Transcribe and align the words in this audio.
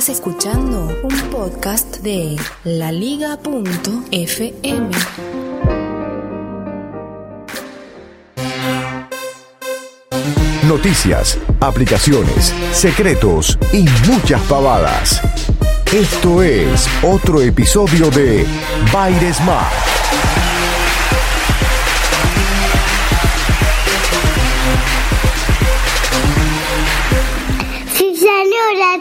Estás 0.00 0.16
escuchando 0.16 0.88
un 1.02 1.14
podcast 1.30 1.98
de 1.98 2.34
laliga.fm. 2.64 3.50
Noticias, 10.66 11.36
aplicaciones, 11.60 12.54
secretos 12.72 13.58
y 13.74 13.84
muchas 14.08 14.40
pavadas. 14.44 15.20
Esto 15.92 16.42
es 16.42 16.88
otro 17.02 17.42
episodio 17.42 18.10
de 18.10 18.46
Baires. 18.90 19.36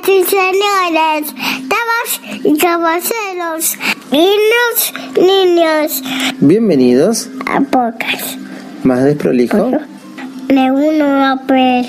Y 0.09 0.23
señores, 0.23 1.33
damas 1.67 2.43
y 2.43 2.57
caballeros, 2.57 3.77
niños, 4.11 4.93
niños, 5.15 6.01
Bienvenidos, 6.39 7.29
a 7.45 7.61
pocas. 7.61 8.37
más 8.83 9.03
desprolijo. 9.03 9.71
Me 10.47 10.71
uno 10.71 11.05
a 11.05 11.35
ver. 11.47 11.85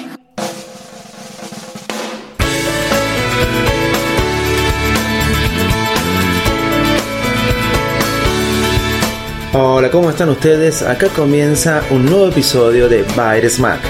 Hola, 9.54 9.90
¿cómo 9.90 10.10
están 10.10 10.28
ustedes? 10.28 10.82
Acá 10.82 11.08
comienza 11.08 11.82
un 11.90 12.04
nuevo 12.04 12.28
episodio 12.28 12.86
de 12.88 13.02
Baires 13.16 13.58
Mac. 13.58 13.80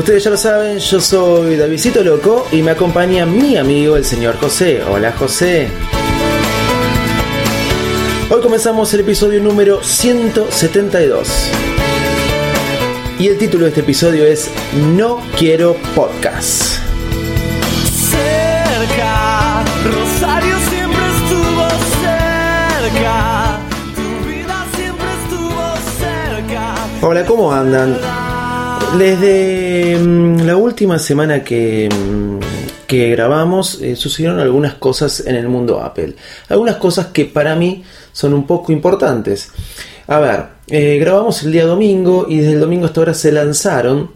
Ustedes 0.00 0.24
ya 0.24 0.30
lo 0.30 0.38
saben, 0.38 0.78
yo 0.78 0.98
soy 0.98 1.56
Davidito 1.56 2.02
Loco 2.02 2.46
y 2.50 2.62
me 2.62 2.70
acompaña 2.70 3.26
mi 3.26 3.58
amigo 3.58 3.98
el 3.98 4.04
señor 4.06 4.38
José. 4.38 4.82
Hola 4.82 5.12
José. 5.12 5.68
Hoy 8.30 8.40
comenzamos 8.40 8.94
el 8.94 9.00
episodio 9.00 9.42
número 9.42 9.82
172. 9.84 11.28
Y 13.18 13.28
el 13.28 13.36
título 13.36 13.64
de 13.64 13.68
este 13.68 13.82
episodio 13.82 14.24
es 14.24 14.48
No 14.96 15.20
quiero 15.38 15.76
podcast. 15.94 16.78
cerca. 17.84 19.62
Rosario 19.84 20.56
siempre 20.70 21.02
estuvo 21.18 21.68
cerca. 22.00 23.60
Tu 23.94 24.26
vida 24.30 24.66
siempre 24.74 25.06
estuvo 25.24 25.62
cerca. 25.98 26.74
Hola, 27.02 27.26
¿cómo 27.26 27.52
andan? 27.52 27.98
Desde 28.98 29.98
mm, 29.98 30.40
la 30.42 30.56
última 30.56 30.98
semana 30.98 31.44
que, 31.44 31.88
mm, 31.88 32.86
que 32.86 33.10
grabamos 33.10 33.80
eh, 33.80 33.94
sucedieron 33.94 34.40
algunas 34.40 34.74
cosas 34.74 35.24
en 35.26 35.36
el 35.36 35.48
mundo 35.48 35.80
Apple. 35.80 36.16
Algunas 36.48 36.76
cosas 36.76 37.06
que 37.06 37.24
para 37.24 37.54
mí 37.54 37.84
son 38.12 38.34
un 38.34 38.46
poco 38.46 38.72
importantes. 38.72 39.50
A 40.08 40.18
ver, 40.18 40.46
eh, 40.66 40.98
grabamos 40.98 41.42
el 41.44 41.52
día 41.52 41.66
domingo 41.66 42.26
y 42.28 42.38
desde 42.38 42.54
el 42.54 42.60
domingo 42.60 42.86
hasta 42.86 43.00
ahora 43.00 43.14
se 43.14 43.30
lanzaron, 43.30 44.10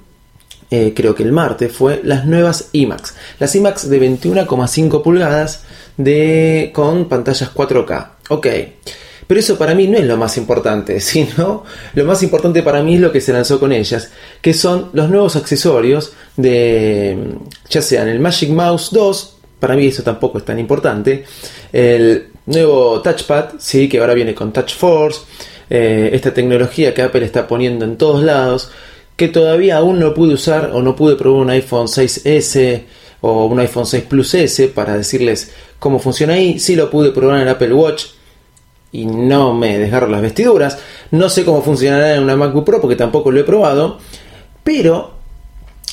eh, 0.71 0.93
creo 0.95 1.15
que 1.15 1.23
el 1.23 1.31
martes 1.31 1.71
fue, 1.71 2.01
las 2.03 2.27
nuevas 2.27 2.71
iMacs. 2.73 3.15
Las 3.39 3.55
iMacs 3.55 3.89
de 3.89 4.01
21,5 4.01 5.03
pulgadas 5.03 5.63
de, 5.97 6.73
con 6.75 7.09
pantallas 7.09 7.55
4K. 7.55 8.09
Ok. 8.29 8.47
Pero 9.27 9.41
eso 9.41 9.57
para 9.57 9.75
mí 9.75 9.87
no 9.87 9.99
es 9.99 10.05
lo 10.05 10.17
más 10.17 10.37
importante, 10.37 11.01
sino 11.01 11.65
lo 11.95 12.05
más 12.05 12.23
importante 12.23 12.63
para 12.63 12.83
mí 12.83 12.95
es 12.95 13.01
lo 13.01 13.13
que 13.13 13.21
se 13.21 13.33
lanzó 13.33 13.59
con 13.59 13.73
ellas, 13.73 14.11
que 14.41 14.55
son 14.55 14.91
los 14.93 15.09
nuevos 15.09 15.37
accesorios 15.37 16.13
de, 16.37 17.17
ya 17.69 17.83
sean 17.83 18.09
el 18.09 18.21
Magic 18.21 18.51
Mouse 18.51 18.91
2, 18.93 19.37
para 19.59 19.77
mí 19.77 19.87
eso 19.87 20.03
tampoco 20.03 20.39
es 20.39 20.45
tan 20.45 20.59
importante, 20.59 21.25
el 21.73 22.29
nuevo 22.47 23.01
Touchpad, 23.01 23.55
sí, 23.59 23.89
que 23.89 23.99
ahora 23.99 24.15
viene 24.15 24.35
con 24.35 24.53
Touch 24.53 24.75
Force, 24.75 25.21
eh, 25.71 26.11
esta 26.13 26.35
tecnología 26.35 26.93
que 26.93 27.03
Apple 27.03 27.25
está 27.25 27.47
poniendo 27.47 27.85
en 27.85 27.97
todos 27.97 28.23
lados, 28.23 28.71
que 29.17 29.29
todavía 29.29 29.79
aún 29.79 29.99
no 29.99 30.13
pude 30.13 30.35
usar 30.35 30.71
o 30.75 30.83
no 30.83 30.97
pude 30.97 31.17
probar 31.17 31.43
un 31.43 31.51
iPhone 31.51 31.87
6S 31.87 32.83
o 33.21 33.47
un 33.47 33.59
iPhone 33.61 33.87
6 33.87 34.05
Plus 34.05 34.35
S 34.35 34.69
para 34.69 34.97
decirles 34.97 35.53
cómo 35.79 35.99
funciona 35.99 36.35
ahí, 36.35 36.59
sí 36.59 36.77
lo 36.77 36.91
pude 36.91 37.11
probar 37.11 37.37
en 37.37 37.43
el 37.43 37.49
Apple 37.49 37.73
Watch, 37.73 38.07
y 38.95 39.07
no 39.07 39.53
me 39.53 39.77
desgarro 39.77 40.07
las 40.07 40.23
vestiduras. 40.23 40.79
No 41.11 41.29
sé 41.29 41.45
cómo 41.45 41.63
funcionará 41.63 42.15
en 42.15 42.23
una 42.23 42.37
MacBook 42.37 42.65
Pro 42.65 42.81
porque 42.81 42.95
tampoco 42.95 43.33
lo 43.33 43.41
he 43.41 43.45
probado. 43.45 43.99
Pero, 44.63 45.15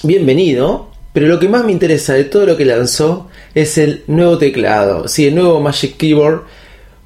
bienvenido. 0.04 0.92
Pero 1.12 1.28
lo 1.28 1.40
que 1.40 1.50
más 1.50 1.66
me 1.66 1.72
interesa 1.72 2.14
de 2.14 2.26
todo 2.26 2.46
lo 2.46 2.56
que 2.56 2.64
lanzó 2.64 3.28
es 3.56 3.80
el 3.80 4.04
nuevo 4.06 4.38
teclado. 4.38 5.08
Sí, 5.08 5.28
el 5.28 5.36
nuevo 5.36 5.60
Magic 5.60 5.98
Keyboard. 5.98 6.44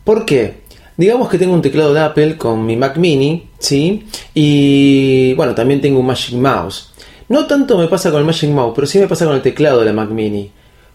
¿Por 0.03 0.25
qué? 0.25 0.65
Digamos 0.97 1.29
que 1.29 1.37
tengo 1.37 1.53
un 1.53 1.61
teclado 1.61 1.93
de 1.93 2.01
Apple 2.01 2.37
con 2.37 2.65
mi 2.65 2.75
Mac 2.75 2.97
Mini, 2.97 3.47
¿sí? 3.57 4.05
Y 4.33 5.33
bueno, 5.35 5.55
también 5.55 5.79
tengo 5.79 6.01
un 6.01 6.07
Magic 6.07 6.35
Mouse. 6.35 6.91
No 7.29 7.47
tanto 7.47 7.77
me 7.77 7.87
pasa 7.87 8.11
con 8.11 8.19
el 8.19 8.25
Magic 8.25 8.49
Mouse, 8.49 8.73
pero 8.75 8.85
sí 8.85 8.99
me 8.99 9.07
pasa 9.07 9.25
con 9.25 9.35
el 9.35 9.41
teclado 9.41 9.79
de 9.79 9.85
la 9.85 9.93
Mac 9.93 10.09
Mini. 10.09 10.51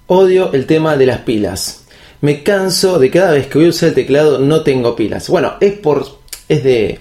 Odio 0.09 0.53
el 0.53 0.67
tema 0.67 0.99
de 0.99 1.07
las 1.07 1.21
pilas. 1.21 1.87
Me 2.23 2.43
canso 2.43 2.99
de 2.99 3.11
cada 3.11 3.33
vez 3.33 3.47
que 3.47 3.59
voy 3.59 3.67
a 3.69 3.71
usar 3.71 3.91
el 3.91 3.95
teclado 3.95 4.39
no 4.39 4.63
tengo 4.63 4.95
pilas. 4.95 5.29
Bueno, 5.31 5.55
es 5.61 5.73
por 5.73 6.07
es 6.49 6.63
de 6.63 7.01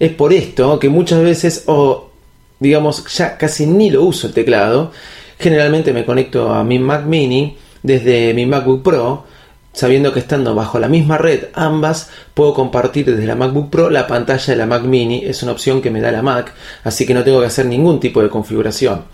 es 0.00 0.10
por 0.12 0.32
esto 0.32 0.78
que 0.80 0.88
muchas 0.88 1.22
veces 1.22 1.64
o 1.66 2.10
digamos 2.58 3.04
ya 3.14 3.38
casi 3.38 3.66
ni 3.66 3.90
lo 3.90 4.02
uso 4.02 4.26
el 4.26 4.32
teclado. 4.32 4.90
Generalmente 5.38 5.92
me 5.92 6.04
conecto 6.04 6.52
a 6.52 6.64
mi 6.64 6.80
Mac 6.80 7.04
Mini 7.04 7.56
desde 7.82 8.34
mi 8.34 8.44
MacBook 8.44 8.82
Pro, 8.82 9.24
sabiendo 9.72 10.12
que 10.12 10.18
estando 10.18 10.54
bajo 10.54 10.80
la 10.80 10.88
misma 10.88 11.16
red 11.16 11.44
ambas 11.54 12.10
puedo 12.34 12.52
compartir 12.52 13.06
desde 13.06 13.26
la 13.26 13.36
MacBook 13.36 13.70
Pro 13.70 13.88
la 13.88 14.06
pantalla 14.08 14.52
de 14.52 14.56
la 14.56 14.66
Mac 14.66 14.82
Mini. 14.82 15.24
Es 15.24 15.44
una 15.44 15.52
opción 15.52 15.80
que 15.80 15.92
me 15.92 16.00
da 16.00 16.10
la 16.10 16.22
Mac, 16.22 16.52
así 16.82 17.06
que 17.06 17.14
no 17.14 17.22
tengo 17.22 17.40
que 17.40 17.46
hacer 17.46 17.66
ningún 17.66 18.00
tipo 18.00 18.20
de 18.20 18.28
configuración. 18.28 19.04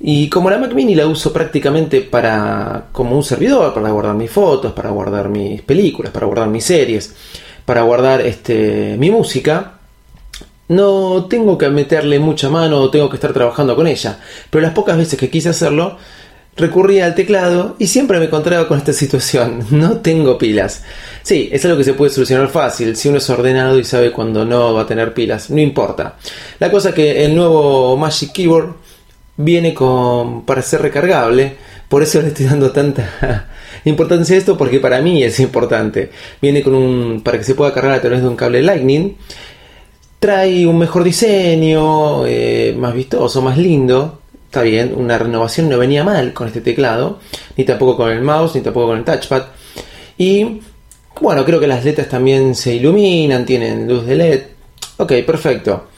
Y 0.00 0.28
como 0.28 0.48
la 0.50 0.58
Mac 0.58 0.72
Mini 0.74 0.94
la 0.94 1.06
uso 1.06 1.32
prácticamente 1.32 2.02
para 2.02 2.86
como 2.92 3.16
un 3.16 3.24
servidor, 3.24 3.74
para 3.74 3.90
guardar 3.90 4.14
mis 4.14 4.30
fotos, 4.30 4.72
para 4.72 4.90
guardar 4.90 5.28
mis 5.28 5.62
películas, 5.62 6.12
para 6.12 6.26
guardar 6.26 6.48
mis 6.48 6.64
series, 6.64 7.14
para 7.64 7.82
guardar 7.82 8.20
este, 8.20 8.96
mi 8.98 9.10
música, 9.10 9.78
no 10.68 11.24
tengo 11.24 11.58
que 11.58 11.68
meterle 11.68 12.18
mucha 12.18 12.48
mano 12.48 12.80
o 12.80 12.90
tengo 12.90 13.08
que 13.08 13.16
estar 13.16 13.32
trabajando 13.32 13.74
con 13.74 13.86
ella. 13.86 14.20
Pero 14.50 14.62
las 14.62 14.72
pocas 14.72 14.96
veces 14.96 15.18
que 15.18 15.30
quise 15.30 15.48
hacerlo, 15.48 15.96
recurría 16.56 17.06
al 17.06 17.14
teclado 17.14 17.76
y 17.78 17.86
siempre 17.86 18.18
me 18.18 18.26
encontraba 18.26 18.68
con 18.68 18.78
esta 18.78 18.92
situación. 18.92 19.66
No 19.70 19.98
tengo 19.98 20.38
pilas. 20.38 20.82
Sí, 21.22 21.48
es 21.50 21.64
algo 21.64 21.78
que 21.78 21.84
se 21.84 21.94
puede 21.94 22.12
solucionar 22.12 22.48
fácil 22.48 22.96
si 22.96 23.08
uno 23.08 23.18
es 23.18 23.30
ordenado 23.30 23.78
y 23.78 23.84
sabe 23.84 24.12
cuando 24.12 24.44
no 24.44 24.74
va 24.74 24.82
a 24.82 24.86
tener 24.86 25.14
pilas. 25.14 25.50
No 25.50 25.60
importa. 25.60 26.16
La 26.58 26.70
cosa 26.70 26.92
que 26.92 27.24
el 27.24 27.34
nuevo 27.34 27.96
Magic 27.96 28.32
Keyboard 28.32 28.87
viene 29.38 29.72
con 29.72 30.44
para 30.44 30.60
ser 30.60 30.82
recargable. 30.82 31.56
Por 31.88 32.02
eso 32.02 32.20
le 32.20 32.28
estoy 32.28 32.44
dando 32.44 32.70
tanta 32.70 33.48
importancia 33.86 34.36
a 34.36 34.38
esto 34.38 34.58
porque 34.58 34.78
para 34.80 35.00
mí 35.00 35.22
es 35.22 35.40
importante. 35.40 36.10
Viene 36.42 36.62
con 36.62 36.74
un 36.74 37.22
para 37.22 37.38
que 37.38 37.44
se 37.44 37.54
pueda 37.54 37.72
cargar 37.72 37.94
a 37.94 38.00
través 38.02 38.20
de 38.20 38.28
un 38.28 38.36
cable 38.36 38.62
Lightning. 38.62 39.16
Trae 40.18 40.66
un 40.66 40.78
mejor 40.78 41.04
diseño, 41.04 42.26
eh, 42.26 42.74
más 42.76 42.92
vistoso, 42.92 43.40
más 43.40 43.56
lindo. 43.56 44.20
Está 44.46 44.62
bien, 44.62 44.92
una 44.96 45.16
renovación 45.18 45.68
no 45.68 45.78
venía 45.78 46.02
mal 46.04 46.32
con 46.32 46.48
este 46.48 46.60
teclado, 46.60 47.20
ni 47.56 47.64
tampoco 47.64 47.98
con 47.98 48.10
el 48.10 48.22
mouse, 48.22 48.54
ni 48.56 48.62
tampoco 48.62 48.88
con 48.88 48.98
el 48.98 49.04
touchpad. 49.04 49.44
Y 50.16 50.60
bueno, 51.20 51.44
creo 51.44 51.60
que 51.60 51.66
las 51.66 51.84
letras 51.84 52.08
también 52.08 52.54
se 52.54 52.74
iluminan, 52.74 53.44
tienen 53.44 53.86
luz 53.86 54.06
de 54.06 54.16
LED. 54.16 54.42
Ok, 54.96 55.12
perfecto. 55.24 55.88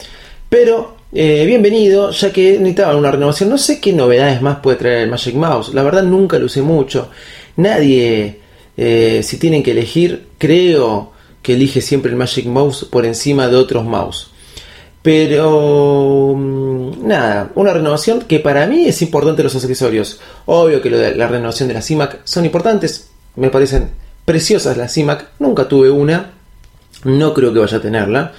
Pero 0.48 0.99
eh, 1.12 1.44
bienvenido, 1.44 2.10
ya 2.10 2.32
que 2.32 2.52
necesitaba 2.52 2.96
una 2.96 3.10
renovación. 3.10 3.50
No 3.50 3.58
sé 3.58 3.80
qué 3.80 3.92
novedades 3.92 4.40
más 4.42 4.58
puede 4.58 4.76
traer 4.76 5.02
el 5.02 5.10
Magic 5.10 5.34
Mouse. 5.34 5.74
La 5.74 5.82
verdad 5.82 6.02
nunca 6.02 6.38
lo 6.38 6.46
usé 6.46 6.62
mucho. 6.62 7.10
Nadie, 7.56 8.40
eh, 8.76 9.20
si 9.24 9.38
tienen 9.38 9.62
que 9.62 9.72
elegir, 9.72 10.28
creo 10.38 11.12
que 11.42 11.54
elige 11.54 11.80
siempre 11.80 12.10
el 12.10 12.16
Magic 12.16 12.46
Mouse 12.46 12.84
por 12.84 13.04
encima 13.06 13.48
de 13.48 13.56
otros 13.56 13.84
mouse. 13.84 14.30
Pero 15.02 16.36
nada, 17.02 17.50
una 17.54 17.72
renovación 17.72 18.20
que 18.20 18.38
para 18.38 18.66
mí 18.66 18.86
es 18.86 19.00
importante 19.00 19.42
los 19.42 19.56
accesorios. 19.56 20.20
Obvio 20.44 20.82
que 20.82 20.90
la 20.90 21.26
renovación 21.26 21.68
de 21.68 21.74
las 21.74 21.90
iMac 21.90 22.20
son 22.24 22.44
importantes, 22.44 23.08
me 23.36 23.48
parecen 23.48 23.90
preciosas 24.26 24.76
las 24.76 24.96
iMac, 24.98 25.30
nunca 25.38 25.66
tuve 25.66 25.90
una, 25.90 26.32
no 27.04 27.32
creo 27.32 27.52
que 27.52 27.60
vaya 27.60 27.78
a 27.78 27.82
tenerla. 27.82 28.32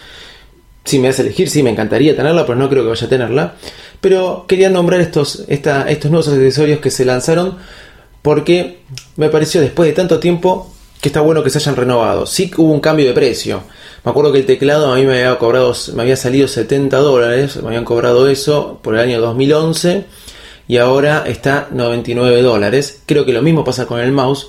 Si 0.83 0.97
me 0.99 1.09
hace 1.09 1.21
elegir, 1.21 1.49
sí, 1.49 1.61
me 1.63 1.69
encantaría 1.69 2.15
tenerla, 2.15 2.45
pero 2.45 2.57
no 2.57 2.69
creo 2.69 2.83
que 2.83 2.89
vaya 2.89 3.05
a 3.05 3.09
tenerla. 3.09 3.53
Pero 4.01 4.45
quería 4.47 4.69
nombrar 4.69 4.99
estos, 5.01 5.43
esta- 5.47 5.89
estos 5.89 6.09
nuevos 6.09 6.27
accesorios 6.27 6.79
que 6.79 6.89
se 6.89 7.05
lanzaron 7.05 7.57
porque 8.21 8.79
me 9.15 9.29
pareció 9.29 9.61
después 9.61 9.87
de 9.87 9.93
tanto 9.93 10.19
tiempo 10.19 10.71
que 10.99 11.09
está 11.09 11.21
bueno 11.21 11.43
que 11.43 11.49
se 11.49 11.57
hayan 11.59 11.75
renovado. 11.75 12.25
Sí 12.25 12.51
hubo 12.57 12.71
un 12.71 12.79
cambio 12.79 13.05
de 13.07 13.13
precio. 13.13 13.63
Me 14.03 14.11
acuerdo 14.11 14.31
que 14.31 14.39
el 14.39 14.45
teclado 14.45 14.91
a 14.91 14.95
mí 14.95 15.05
me 15.05 15.19
había 15.23 15.37
cobrado, 15.39 15.73
me 15.95 16.01
había 16.03 16.15
salido 16.15 16.47
70 16.47 16.97
dólares, 16.97 17.57
me 17.57 17.67
habían 17.67 17.85
cobrado 17.85 18.27
eso 18.27 18.79
por 18.83 18.95
el 18.95 19.01
año 19.01 19.19
2011 19.21 20.05
y 20.67 20.77
ahora 20.77 21.23
está 21.27 21.67
99 21.71 22.41
dólares. 22.41 23.01
Creo 23.05 23.25
que 23.25 23.33
lo 23.33 23.41
mismo 23.41 23.63
pasa 23.63 23.85
con 23.87 23.99
el 23.99 24.11
mouse 24.11 24.47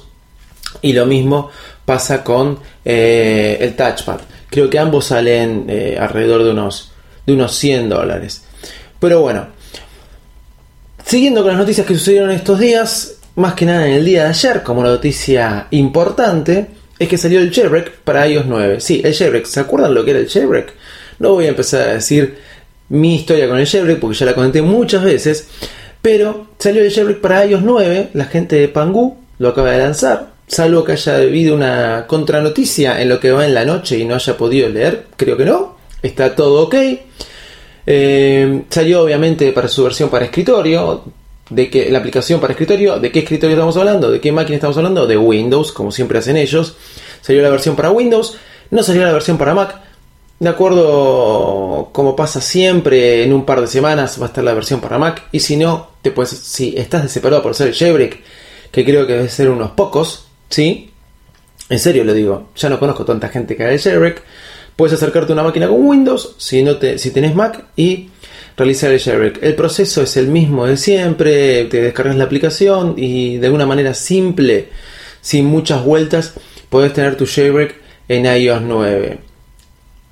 y 0.83 0.93
lo 0.95 1.07
mismo 1.07 1.51
pasa 1.85 2.23
con 2.25 2.59
eh, 2.85 3.59
el 3.61 3.75
touchpad. 3.77 4.21
Creo 4.53 4.69
que 4.69 4.79
ambos 4.79 5.07
salen 5.07 5.65
eh, 5.69 5.97
alrededor 5.99 6.45
de 6.45 6.51
unos, 6.51 6.93
de 7.27 7.33
unos 7.33 7.55
100 7.55 7.89
dólares. 7.89 8.45
Pero 9.01 9.23
bueno, 9.23 9.47
siguiendo 11.07 11.41
con 11.41 11.53
las 11.53 11.59
noticias 11.59 11.87
que 11.87 11.95
sucedieron 11.95 12.31
estos 12.31 12.61
días, 12.61 13.15
más 13.37 13.55
que 13.55 13.65
nada 13.65 13.87
en 13.87 13.95
el 13.95 14.05
día 14.05 14.25
de 14.25 14.29
ayer, 14.29 14.63
como 14.63 14.83
noticia 14.83 15.69
importante, 15.71 16.67
es 16.99 17.09
que 17.09 17.17
salió 17.17 17.41
el 17.41 17.51
jailbreak 17.51 18.01
para 18.01 18.29
iOS 18.29 18.45
9. 18.45 18.81
Sí, 18.81 19.01
el 19.03 19.15
jailbreak. 19.15 19.47
¿Se 19.47 19.61
acuerdan 19.61 19.95
lo 19.95 20.05
que 20.05 20.11
era 20.11 20.21
el 20.21 20.29
jailbreak? 20.29 20.75
No 21.19 21.31
voy 21.31 21.47
a 21.47 21.49
empezar 21.49 21.89
a 21.89 21.95
decir 21.95 22.37
mi 22.91 23.15
historia 23.15 23.49
con 23.49 23.59
el 23.59 23.67
jailbreak 23.67 24.01
porque 24.01 24.19
ya 24.19 24.27
la 24.27 24.35
comenté 24.35 24.61
muchas 24.61 25.03
veces. 25.03 25.49
Pero 26.03 26.49
salió 26.59 26.83
el 26.83 26.93
jailbreak 26.93 27.23
para 27.23 27.47
iOS 27.47 27.63
9. 27.63 28.11
La 28.13 28.27
gente 28.27 28.57
de 28.57 28.69
Pangu 28.69 29.17
lo 29.39 29.49
acaba 29.49 29.71
de 29.71 29.79
lanzar. 29.79 30.32
Salvo 30.53 30.85
que 30.85 30.93
haya 30.93 31.17
habido 31.17 31.55
una 31.55 32.05
contranoticia 32.07 33.01
en 33.01 33.09
lo 33.09 33.19
que 33.19 33.31
va 33.31 33.47
en 33.47 33.55
la 33.55 33.65
noche 33.65 33.99
y 33.99 34.05
no 34.05 34.17
haya 34.17 34.37
podido 34.37 34.69
leer. 34.69 35.07
Creo 35.17 35.35
que 35.35 35.47
no. 35.47 35.77
Está 36.03 36.37
todo 36.37 36.65
ok. 36.65 36.75
Eh, 37.87 38.63
salió 38.69 39.03
obviamente 39.03 39.51
para 39.53 39.67
su 39.67 39.83
versión 39.83 40.11
para 40.11 40.27
escritorio. 40.27 41.05
De 41.49 41.71
que 41.71 41.91
la 41.91 42.01
aplicación 42.01 42.39
para 42.39 42.53
escritorio, 42.53 42.99
¿de 42.99 43.11
qué 43.11 43.21
escritorio 43.21 43.57
estamos 43.57 43.79
hablando? 43.79 44.11
¿De 44.11 44.21
qué 44.21 44.31
máquina 44.31 44.57
estamos 44.57 44.77
hablando? 44.77 45.07
De 45.07 45.17
Windows, 45.17 45.73
como 45.73 45.91
siempre 45.91 46.19
hacen 46.19 46.37
ellos. 46.37 46.77
Salió 47.23 47.41
la 47.41 47.49
versión 47.49 47.75
para 47.75 47.91
Windows, 47.91 48.37
no 48.71 48.83
salió 48.83 49.05
la 49.07 49.13
versión 49.13 49.39
para 49.39 49.55
Mac. 49.55 49.81
De 50.39 50.51
acuerdo, 50.51 51.89
como 51.93 52.15
pasa 52.15 52.43
siempre, 52.43 53.25
en 53.25 53.33
un 53.33 53.47
par 53.47 53.63
de 53.63 53.69
semanas 53.69 54.21
va 54.21 54.27
a 54.27 54.29
estar 54.29 54.45
la 54.45 54.53
versión 54.53 54.83
para 54.83 54.99
Mac. 54.99 55.29
Y 55.33 55.41
si 55.41 55.57
no, 55.57 55.93
te 56.03 56.11
puedes, 56.11 56.31
si 56.31 56.75
estás 56.77 57.05
desesperado 57.05 57.43
por 57.43 57.53
hacer 57.53 57.69
el 57.69 58.21
que 58.71 58.85
creo 58.85 59.07
que 59.07 59.15
debe 59.15 59.29
ser 59.31 59.49
unos 59.51 59.71
pocos, 59.73 60.22
¿sí? 60.53 60.91
En 61.69 61.79
serio 61.79 62.05
lo 62.05 62.13
digo, 62.13 62.51
ya 62.55 62.69
no 62.69 62.79
conozco 62.79 63.05
tanta 63.05 63.29
gente 63.29 63.57
que 63.57 63.65
haga 63.65 63.79
jailbreak. 63.79 64.23
Puedes 64.77 64.95
acercarte 64.95 65.33
a 65.33 65.35
una 65.35 65.43
máquina 65.43 65.69
con 65.69 65.85
Windows, 65.85 66.35
si, 66.39 66.63
no 66.63 66.77
te, 66.77 66.99
si 66.99 67.11
tenés 67.11 67.35
Mac, 67.35 67.67
y 67.77 68.11
realizar 68.57 68.93
el 68.93 69.01
jailbreak. 69.01 69.43
El 69.43 69.55
proceso 69.55 70.03
es 70.03 70.17
el 70.17 70.29
mismo 70.29 70.67
de 70.67 70.77
siempre, 70.77 71.65
te 71.65 71.81
descargas 71.81 72.17
la 72.17 72.25
aplicación 72.25 72.95
y 72.99 73.39
de 73.39 73.51
una 73.51 73.67
manera 73.67 73.95
simple, 73.95 74.69
sin 75.21 75.47
muchas 75.47 75.85
vueltas, 75.85 76.35
podés 76.69 76.93
tener 76.93 77.17
tu 77.17 77.27
jailbreak 77.27 77.77
en 78.09 78.27
iOS 78.27 78.63
9. 78.63 79.19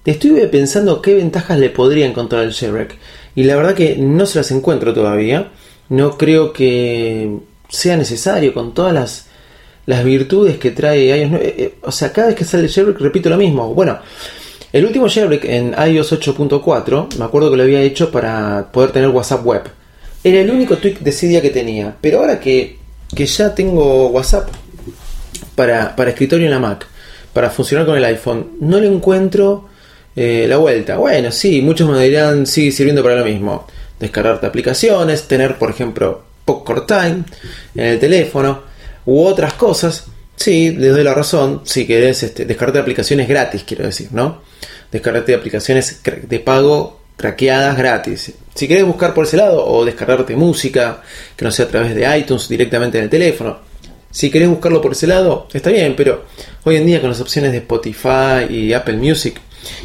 Estuve 0.06 0.46
pensando 0.46 1.02
qué 1.02 1.14
ventajas 1.14 1.58
le 1.58 1.68
podría 1.68 2.06
encontrar 2.06 2.44
el 2.44 2.54
jailbreak 2.54 2.96
y 3.34 3.44
la 3.44 3.56
verdad 3.56 3.74
que 3.74 3.96
no 3.96 4.24
se 4.24 4.38
las 4.38 4.50
encuentro 4.50 4.94
todavía. 4.94 5.50
No 5.90 6.16
creo 6.16 6.54
que 6.54 7.38
sea 7.68 7.96
necesario 7.96 8.54
con 8.54 8.72
todas 8.72 8.94
las, 8.94 9.29
las 9.90 10.04
virtudes 10.04 10.56
que 10.58 10.70
trae 10.70 11.06
iOS 11.18 11.30
9. 11.30 11.54
Eh, 11.58 11.74
O 11.82 11.90
sea, 11.90 12.12
cada 12.12 12.28
vez 12.28 12.36
que 12.36 12.44
sale 12.44 12.68
jailbreak 12.68 13.00
repito 13.00 13.28
lo 13.28 13.36
mismo. 13.36 13.74
Bueno, 13.74 13.98
el 14.72 14.84
último 14.84 15.08
jailbreak 15.08 15.44
en 15.46 15.74
iOS 15.74 16.12
8.4, 16.12 17.16
me 17.18 17.24
acuerdo 17.24 17.50
que 17.50 17.56
lo 17.56 17.64
había 17.64 17.82
hecho 17.82 18.12
para 18.12 18.70
poder 18.72 18.92
tener 18.92 19.08
WhatsApp 19.08 19.44
web. 19.44 19.62
Era 20.22 20.40
el 20.40 20.50
único 20.50 20.76
tweak 20.76 21.00
de 21.00 21.10
día 21.10 21.42
que 21.42 21.50
tenía. 21.50 21.96
Pero 22.00 22.20
ahora 22.20 22.38
que, 22.38 22.78
que 23.14 23.26
ya 23.26 23.52
tengo 23.52 24.08
WhatsApp 24.10 24.48
para, 25.56 25.96
para 25.96 26.10
escritorio 26.10 26.46
en 26.46 26.52
la 26.52 26.60
Mac, 26.60 26.86
para 27.32 27.50
funcionar 27.50 27.84
con 27.84 27.96
el 27.96 28.04
iPhone, 28.04 28.52
no 28.60 28.78
le 28.78 28.86
encuentro 28.86 29.68
eh, 30.14 30.46
la 30.48 30.58
vuelta. 30.58 30.98
Bueno, 30.98 31.32
sí, 31.32 31.62
muchos 31.62 31.90
me 31.90 32.04
dirán, 32.04 32.46
sigue 32.46 32.70
sirviendo 32.70 33.02
para 33.02 33.16
lo 33.16 33.24
mismo. 33.24 33.66
Descargarte 33.98 34.46
aplicaciones, 34.46 35.26
tener, 35.26 35.58
por 35.58 35.70
ejemplo, 35.70 36.22
Popcorn 36.44 36.86
Time 36.86 37.24
en 37.74 37.86
el 37.86 37.98
teléfono, 37.98 38.69
u 39.06 39.22
otras 39.24 39.54
cosas. 39.54 40.04
Sí, 40.36 40.70
les 40.70 40.92
doy 40.92 41.04
la 41.04 41.14
razón. 41.14 41.62
Si 41.64 41.86
querés 41.86 42.22
este, 42.22 42.44
descargarte 42.44 42.78
aplicaciones 42.78 43.28
gratis, 43.28 43.64
quiero 43.66 43.84
decir, 43.84 44.08
¿no? 44.12 44.42
Descargarte 44.90 45.34
aplicaciones 45.34 46.00
de 46.04 46.40
pago 46.40 47.00
craqueadas 47.16 47.76
gratis. 47.76 48.32
Si 48.54 48.66
querés 48.66 48.84
buscar 48.84 49.12
por 49.12 49.26
ese 49.26 49.36
lado 49.36 49.64
o 49.66 49.84
descargarte 49.84 50.34
música 50.36 51.02
que 51.36 51.44
no 51.44 51.50
sea 51.50 51.66
a 51.66 51.68
través 51.68 51.94
de 51.94 52.18
iTunes 52.18 52.48
directamente 52.48 52.98
en 52.98 53.04
el 53.04 53.10
teléfono. 53.10 53.58
Si 54.10 54.30
querés 54.30 54.48
buscarlo 54.48 54.80
por 54.80 54.92
ese 54.92 55.06
lado, 55.06 55.46
está 55.52 55.70
bien, 55.70 55.94
pero 55.94 56.24
hoy 56.64 56.76
en 56.76 56.86
día 56.86 57.00
con 57.00 57.10
las 57.10 57.20
opciones 57.20 57.52
de 57.52 57.58
Spotify 57.58 58.46
y 58.48 58.72
Apple 58.72 58.96
Music, 58.96 59.40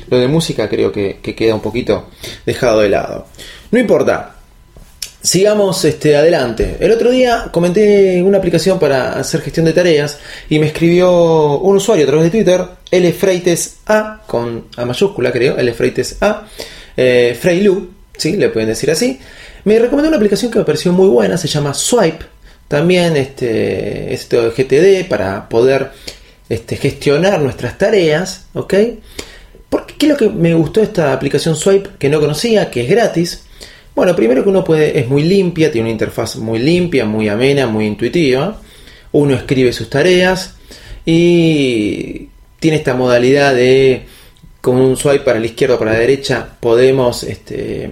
lo 0.09 0.17
de 0.17 0.27
música 0.27 0.67
creo 0.67 0.91
que 0.91 1.19
queda 1.21 1.53
un 1.53 1.61
poquito 1.61 2.09
dejado 2.45 2.79
de 2.79 2.89
lado. 2.89 3.27
No 3.69 3.79
importa, 3.79 4.34
Sigamos 5.25 5.83
este, 5.85 6.15
adelante. 6.15 6.77
El 6.79 6.91
otro 6.91 7.09
día 7.09 7.47
comenté 7.51 8.21
una 8.21 8.37
aplicación 8.37 8.77
para 8.77 9.13
hacer 9.13 9.41
gestión 9.41 9.65
de 9.65 9.73
tareas 9.73 10.19
y 10.51 10.59
me 10.59 10.67
escribió 10.67 11.57
un 11.57 11.77
usuario 11.77 12.05
a 12.05 12.07
través 12.07 12.25
de 12.25 12.29
Twitter, 12.29 12.63
Lfreites 12.91 13.77
A, 13.87 14.21
con 14.27 14.67
A 14.77 14.85
mayúscula 14.85 15.31
creo, 15.31 15.57
Lfreites 15.57 16.17
A, 16.21 16.45
eh, 16.95 17.35
Freilu, 17.41 17.89
¿sí? 18.15 18.37
le 18.37 18.49
pueden 18.49 18.69
decir 18.69 18.91
así. 18.91 19.19
Me 19.63 19.79
recomendó 19.79 20.09
una 20.09 20.17
aplicación 20.17 20.51
que 20.51 20.59
me 20.59 20.65
pareció 20.65 20.93
muy 20.93 21.07
buena, 21.07 21.39
se 21.39 21.47
llama 21.47 21.73
Swipe. 21.73 22.23
También 22.67 23.15
este, 23.15 24.13
esto 24.13 24.53
GTD 24.55 25.07
para 25.09 25.49
poder 25.49 25.89
este, 26.49 26.75
gestionar 26.77 27.41
nuestras 27.41 27.79
tareas, 27.79 28.45
¿ok? 28.53 28.75
Porque, 29.71 29.95
¿Qué 29.97 30.05
es 30.05 30.11
lo 30.11 30.17
que 30.17 30.29
me 30.29 30.53
gustó 30.53 30.83
esta 30.83 31.13
aplicación 31.13 31.55
Swipe 31.55 31.89
que 31.97 32.09
no 32.09 32.19
conocía, 32.19 32.69
que 32.69 32.83
es 32.83 32.89
gratis? 32.91 33.44
Bueno, 33.95 34.13
primero 34.13 34.43
que 34.43 34.49
uno 34.49 34.63
puede, 34.63 34.99
es 34.99 35.07
muy 35.07 35.23
limpia, 35.23 35.71
tiene 35.71 35.87
una 35.87 35.93
interfaz 35.93 36.35
muy 36.35 36.59
limpia, 36.59 37.05
muy 37.05 37.29
amena, 37.29 37.65
muy 37.65 37.85
intuitiva. 37.85 38.59
Uno 39.13 39.35
escribe 39.35 39.71
sus 39.71 39.89
tareas 39.89 40.57
y 41.05 42.27
tiene 42.59 42.77
esta 42.77 42.93
modalidad 42.93 43.55
de 43.55 44.05
con 44.59 44.77
un 44.77 44.97
swipe 44.97 45.23
para 45.23 45.39
la 45.39 45.45
izquierda 45.45 45.75
o 45.75 45.79
para 45.79 45.93
la 45.93 45.99
derecha 45.99 46.57
podemos 46.59 47.23
este, 47.23 47.91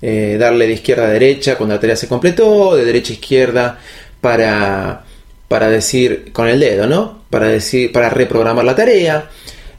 eh, 0.00 0.36
darle 0.40 0.66
de 0.66 0.72
izquierda 0.72 1.04
a 1.04 1.10
derecha 1.10 1.56
cuando 1.56 1.74
la 1.74 1.80
tarea 1.80 1.94
se 1.94 2.08
completó, 2.08 2.74
de 2.74 2.84
derecha 2.84 3.12
a 3.12 3.16
izquierda 3.16 3.78
para, 4.20 5.04
para 5.46 5.68
decir 5.68 6.32
con 6.32 6.48
el 6.48 6.58
dedo, 6.58 6.86
¿no? 6.86 7.22
Para 7.30 7.48
decir, 7.48 7.92
para 7.92 8.08
reprogramar 8.08 8.64
la 8.64 8.74
tarea. 8.74 9.30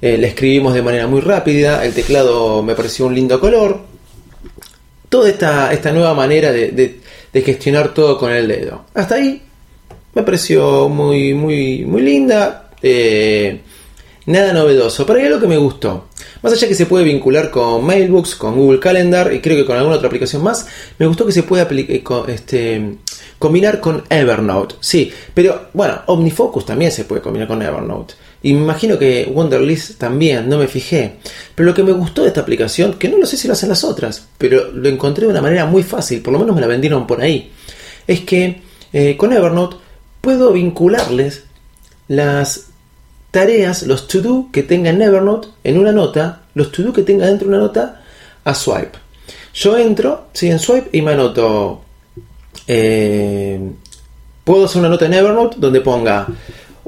Eh, 0.02 0.18
le 0.18 0.28
escribimos 0.28 0.76
de 0.76 0.84
manera 0.84 1.08
muy 1.08 1.22
rápida, 1.22 1.84
el 1.84 1.94
teclado 1.94 2.62
me 2.64 2.76
pareció 2.76 3.08
un 3.08 3.16
lindo 3.16 3.40
color, 3.40 3.82
toda 5.10 5.30
esta, 5.30 5.74
esta 5.74 5.92
nueva 5.92 6.14
manera 6.14 6.52
de, 6.52 7.00
gestionar 7.34 7.94
todo 7.94 8.18
con 8.18 8.32
el 8.32 8.48
dedo. 8.48 8.86
Hasta 8.96 9.16
ahí 9.16 9.42
me 10.16 10.24
pareció 10.24 10.90
muy, 10.90 11.34
muy, 11.34 11.86
muy 11.86 12.02
linda. 12.02 12.72
eh, 12.82 13.62
nada 14.28 14.54
novedoso. 14.54 15.06
Pero 15.06 15.20
hay 15.20 15.26
algo 15.26 15.40
que 15.40 15.48
me 15.48 15.58
gustó. 15.58 16.08
Más 16.44 16.54
allá 16.54 16.68
que 16.68 16.76
se 16.76 16.86
puede 16.86 17.04
vincular 17.04 17.50
con 17.50 17.84
Mailbooks, 17.84 18.36
con 18.36 18.56
Google 18.56 18.80
Calendar 18.80 19.34
y 19.34 19.42
creo 19.42 19.58
que 19.58 19.66
con 19.66 19.76
alguna 19.76 19.96
otra 19.96 20.08
aplicación 20.08 20.44
más, 20.44 20.68
me 21.00 21.08
gustó 21.08 21.26
que 21.26 21.32
se 21.32 21.44
puede 21.44 21.66
eh, 21.72 22.04
este, 22.28 22.98
combinar 23.40 23.80
con 23.80 24.04
Evernote. 24.10 24.76
Sí, 24.80 25.12
pero 25.34 25.70
bueno, 25.74 26.02
OmniFocus 26.06 26.66
también 26.66 26.92
se 26.92 27.06
puede 27.06 27.22
combinar 27.22 27.48
con 27.48 27.62
Evernote. 27.62 28.14
Y 28.48 28.54
me 28.54 28.62
imagino 28.62 28.98
que 28.98 29.30
Wonderlist 29.30 29.98
también, 29.98 30.48
no 30.48 30.58
me 30.58 30.70
fijé. 30.70 31.16
Pero 31.54 31.68
lo 31.68 31.74
que 31.76 31.84
me 31.84 31.92
gustó 31.92 32.22
de 32.22 32.30
esta 32.30 32.40
aplicación, 32.40 32.94
que 32.94 33.10
no 33.10 33.18
lo 33.18 33.26
sé 33.26 33.36
si 33.36 33.46
lo 33.46 33.52
hacen 33.52 33.68
las 33.68 33.84
otras, 33.84 34.26
pero 34.38 34.72
lo 34.72 34.88
encontré 34.88 35.26
de 35.26 35.32
una 35.32 35.42
manera 35.42 35.66
muy 35.66 35.84
fácil, 35.84 36.22
por 36.22 36.32
lo 36.32 36.40
menos 36.40 36.56
me 36.56 36.62
la 36.62 36.68
vendieron 36.68 37.06
por 37.06 37.22
ahí, 37.22 37.52
es 38.08 38.22
que 38.22 38.62
eh, 38.94 39.18
con 39.18 39.34
Evernote 39.34 39.76
puedo 40.22 40.54
vincularles 40.54 41.44
las 42.08 42.68
tareas, 43.32 43.84
los 43.84 44.08
to-do 44.08 44.48
que 44.54 44.64
tenga 44.64 44.92
en 44.92 45.02
Evernote 45.02 45.50
en 45.66 45.78
una 45.78 45.92
nota, 45.92 46.44
los 46.54 46.72
to-do 46.72 46.94
que 46.94 47.04
tenga 47.04 47.26
dentro 47.26 47.50
de 47.50 47.54
una 47.54 47.64
nota 47.66 48.02
a 48.46 48.56
Swipe. 48.56 48.98
Yo 49.56 49.78
entro, 49.78 50.28
sí, 50.32 50.50
en 50.50 50.60
Swipe 50.60 50.98
y 50.98 51.02
me 51.02 51.12
anoto. 51.12 51.82
eh, 52.66 53.60
puedo 54.46 54.64
hacer 54.64 54.80
una 54.80 54.88
nota 54.88 55.06
en 55.06 55.16
Evernote 55.16 55.58
donde 55.60 55.82
ponga 55.82 56.26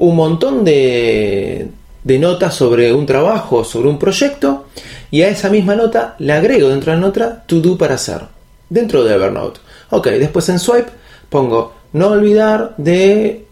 un 0.00 0.16
montón 0.16 0.64
de, 0.64 1.68
de 2.02 2.18
notas 2.18 2.54
sobre 2.54 2.92
un 2.92 3.06
trabajo, 3.06 3.64
sobre 3.64 3.88
un 3.88 3.98
proyecto, 3.98 4.66
y 5.10 5.22
a 5.22 5.28
esa 5.28 5.48
misma 5.50 5.74
nota 5.74 6.16
le 6.18 6.32
agrego 6.32 6.68
dentro 6.68 6.92
de 6.92 6.98
la 6.98 7.06
nota 7.06 7.44
to 7.46 7.60
do 7.60 7.76
para 7.76 7.94
hacer. 7.96 8.22
dentro 8.70 9.04
de 9.04 9.14
Evernote. 9.14 9.60
Ok, 9.90 10.06
después 10.08 10.48
en 10.48 10.58
Swipe 10.58 10.90
pongo 11.28 11.74
no 11.92 12.08
olvidar 12.08 12.74
de 12.78 13.44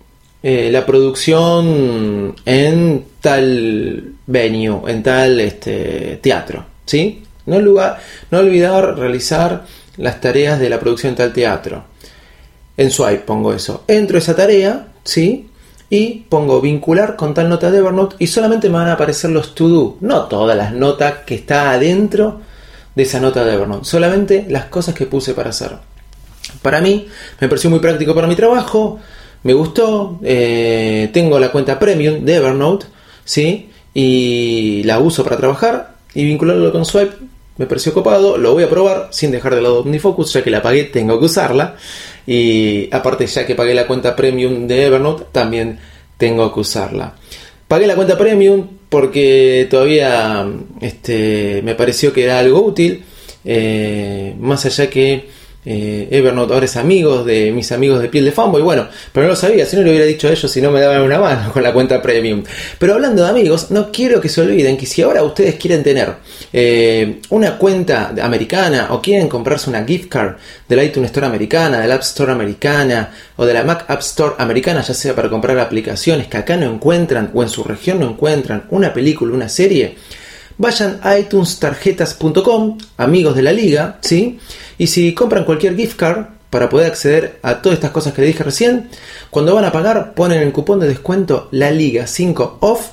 eh, 0.43 0.69
la 0.73 0.87
producción 0.87 2.35
en 2.47 3.05
tal 3.21 4.14
venue, 4.26 4.81
en 4.87 5.02
tal 5.02 5.40
este, 5.40 6.19
teatro, 6.23 6.64
¿sí? 6.87 7.25
No, 7.47 7.61
no 7.61 8.38
olvidar 8.38 8.97
realizar 8.97 9.64
las 9.97 10.21
tareas 10.21 10.61
de 10.61 10.71
la 10.71 10.78
producción 10.78 11.11
en 11.11 11.17
tal 11.17 11.33
teatro. 11.33 11.85
En 12.76 12.90
Swipe 12.90 13.25
pongo 13.26 13.52
eso. 13.52 13.83
Entro 13.88 14.19
esa 14.19 14.37
tarea, 14.37 14.87
¿sí? 15.02 15.49
Y 15.90 16.25
pongo 16.28 16.61
vincular 16.61 17.16
con 17.16 17.33
tal 17.33 17.49
nota 17.49 17.71
de 17.71 17.78
Evernote 17.78 18.16
y 18.18 18.26
solamente 18.26 18.68
me 18.68 18.75
van 18.75 18.88
a 18.88 18.92
aparecer 18.92 19.30
los 19.30 19.54
to-do, 19.54 19.97
no 20.00 20.25
todas 20.25 20.57
las 20.57 20.73
notas 20.73 21.21
que 21.25 21.35
está 21.35 21.73
adentro 21.73 22.40
de 22.95 23.02
esa 23.02 23.21
nota 23.21 23.45
de 23.45 23.54
Evernote, 23.54 23.87
solamente 23.87 24.47
las 24.49 24.66
cosas 24.66 24.95
que 24.95 25.07
puse 25.07 25.33
para 25.33 25.50
hacer. 25.50 25.73
Para 26.61 26.80
mí, 26.80 27.09
me 27.40 27.49
pareció 27.49 27.71
muy 27.71 27.78
práctico 27.78 28.14
para 28.14 28.26
mi 28.26 28.37
trabajo, 28.37 28.99
me 29.45 29.54
gustó, 29.54 30.18
eh, 30.23 31.09
tengo 31.12 31.38
la 31.38 31.50
cuenta 31.50 31.78
premium 31.78 32.25
de 32.25 32.37
Evernote, 32.37 32.87
¿sí? 33.25 33.71
Y 33.95 34.83
la 34.85 34.99
uso 34.99 35.25
para 35.25 35.38
trabajar 35.38 35.95
y 36.14 36.25
vincularlo 36.25 36.71
con 36.71 36.85
Swipe 36.85 37.16
me 37.59 37.66
pareció 37.66 37.92
copado, 37.92 38.38
lo 38.38 38.52
voy 38.52 38.62
a 38.62 38.71
probar 38.71 39.09
sin 39.11 39.33
dejar 39.33 39.57
de 39.57 39.61
lado 39.61 39.80
OmniFocus, 39.80 40.33
ya 40.33 40.45
que 40.45 40.50
la 40.50 40.62
pagué, 40.62 40.85
tengo 40.85 41.18
que 41.18 41.25
usarla. 41.26 41.75
Y 42.30 42.90
aparte, 42.92 43.26
ya 43.26 43.47
que 43.47 43.54
pagué 43.54 43.73
la 43.73 43.87
cuenta 43.87 44.14
premium 44.14 44.66
de 44.66 44.85
Evernote, 44.85 45.25
también 45.32 45.78
tengo 46.18 46.52
que 46.52 46.61
usarla. 46.61 47.14
Pagué 47.66 47.87
la 47.87 47.94
cuenta 47.94 48.18
premium 48.18 48.66
porque 48.90 49.66
todavía 49.70 50.47
este, 50.82 51.62
me 51.64 51.75
pareció 51.75 52.12
que 52.12 52.25
era 52.25 52.38
algo 52.38 52.62
útil, 52.62 53.02
eh, 53.47 54.35
más 54.38 54.66
allá 54.66 54.90
que 54.90 55.26
eh, 55.71 56.09
Evernote 56.11 56.55
ahora 56.55 56.65
es 56.65 56.79
amigos 56.79 57.27
de 57.27 57.53
mis 57.53 57.71
amigos 57.73 58.01
de 58.01 58.09
piel 58.09 58.25
de 58.25 58.33
fanboy. 58.33 58.63
Bueno, 58.63 58.89
pero 59.13 59.27
no 59.27 59.33
lo 59.33 59.37
sabía, 59.37 59.67
si 59.67 59.77
no 59.77 59.83
le 59.83 59.91
hubiera 59.91 60.07
dicho 60.07 60.27
a 60.27 60.31
ellos 60.31 60.51
si 60.51 60.63
no 60.63 60.71
me 60.71 60.81
daban 60.81 61.03
una 61.03 61.19
mano 61.19 61.53
con 61.53 61.63
la 61.63 61.75
cuenta 61.75 62.01
premium. 62.01 62.43
Pero 62.79 62.95
hablando 62.95 63.23
de 63.23 63.29
amigos, 63.29 63.71
no 63.71 63.93
quiero 63.93 64.19
que 64.19 64.31
se 64.31 64.41
olviden 64.41 64.79
que 64.79 64.87
si 64.87 65.03
ahora 65.03 65.23
ustedes 65.23 65.57
quieren 65.57 65.83
tener 65.83 66.15
eh, 66.55 67.21
una 67.29 67.59
cuenta 67.59 68.15
americana 68.23 68.89
o 68.93 69.03
quieren 69.03 69.29
comprarse 69.29 69.69
una 69.69 69.85
gift 69.85 70.09
card 70.09 70.37
de 70.67 70.77
la 70.77 70.85
iTunes 70.85 71.11
Store 71.11 71.27
americana, 71.27 71.81
de 71.81 71.87
la 71.87 71.97
App 71.97 72.03
Store 72.03 72.33
americana 72.33 73.13
o 73.37 73.45
de 73.45 73.53
la 73.53 73.63
Mac 73.63 73.85
App 73.89 74.01
Store 74.01 74.37
americana, 74.39 74.81
ya 74.81 74.95
sea 74.95 75.15
para 75.15 75.29
comprar 75.29 75.59
aplicaciones 75.59 76.29
que 76.29 76.39
acá 76.39 76.57
no 76.57 76.65
encuentran 76.65 77.31
o 77.35 77.43
en 77.43 77.51
su 77.51 77.63
región 77.63 78.01
no 78.01 78.09
encuentran, 78.09 78.65
una 78.71 78.95
película, 78.95 79.35
una 79.35 79.51
serie 79.51 79.97
vayan 80.59 81.00
a 81.03 81.19
iTunestarjetas.com, 81.19 82.79
amigos 82.97 83.35
de 83.35 83.43
la 83.43 83.53
liga, 83.53 83.99
¿sí? 84.03 84.38
Y 84.77 84.88
si 84.88 85.15
compran 85.15 85.45
cualquier 85.45 85.77
gift 85.77 85.97
card 85.97 86.27
para 86.50 86.69
poder 86.69 86.88
acceder 86.88 87.38
a 87.43 87.62
todas 87.62 87.79
estas 87.79 87.93
cosas 87.93 88.12
que 88.12 88.23
le 88.23 88.29
dije 88.29 88.43
recién, 88.43 88.88
cuando 89.31 89.55
van 89.55 89.65
a 89.65 89.73
pagar 89.73 90.15
ponen 90.15 90.43
el 90.43 90.53
cupón 90.53 90.81
de 90.81 90.88
descuento 90.88 91.49
la 91.53 91.71
liga 91.71 92.07
5 92.07 92.59
off 92.61 92.91